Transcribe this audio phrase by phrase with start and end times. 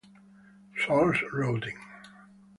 [0.87, 1.77] Source routing